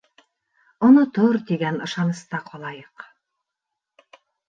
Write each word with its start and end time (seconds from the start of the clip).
Онотор, 0.87 1.37
тигән 1.51 1.79
ышаныста 1.89 2.43
ҡалайыҡ. 2.51 3.09